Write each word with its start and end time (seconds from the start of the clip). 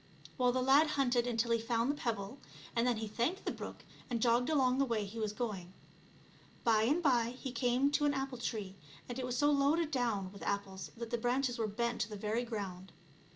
Well, 0.35 0.51
the 0.51 0.63
lad 0.63 0.87
hunted 0.97 1.27
until 1.27 1.51
he 1.51 1.59
found 1.59 1.91
the 1.91 1.95
pebble, 1.95 2.39
and 2.75 2.87
then 2.87 2.97
he 2.97 3.07
thanked 3.07 3.45
the 3.45 3.51
brook 3.51 3.85
and 4.09 4.19
jogged 4.19 4.49
along 4.49 4.79
the 4.79 4.83
way 4.85 5.05
he 5.05 5.19
was 5.19 5.31
going. 5.31 5.73
By 6.63 6.81
and 6.85 7.03
by 7.03 7.35
he 7.39 7.51
came 7.51 7.91
to 7.91 8.05
an 8.05 8.15
apple 8.15 8.39
tree, 8.39 8.73
and 9.07 9.19
it 9.19 9.25
was 9.27 9.37
so 9.37 9.51
loaded 9.51 9.91
down 9.91 10.31
witt 10.31 10.41
apples 10.41 10.89
that 10.97 11.11
the 11.11 11.19
branches 11.19 11.59
were 11.59 11.67
bent 11.67 12.01
to 12.01 12.09
the 12.09 12.15
very 12.17 12.43
ground. 12.43 12.91